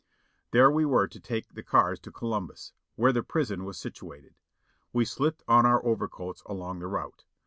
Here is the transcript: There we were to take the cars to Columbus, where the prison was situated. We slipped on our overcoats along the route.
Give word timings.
There 0.49 0.71
we 0.71 0.83
were 0.83 1.07
to 1.07 1.19
take 1.19 1.49
the 1.53 1.61
cars 1.61 1.99
to 1.99 2.11
Columbus, 2.11 2.73
where 2.95 3.13
the 3.13 3.21
prison 3.21 3.65
was 3.65 3.77
situated. 3.77 4.33
We 4.93 5.05
slipped 5.05 5.43
on 5.47 5.63
our 5.63 5.85
overcoats 5.85 6.41
along 6.47 6.79
the 6.79 6.87
route. 6.87 7.23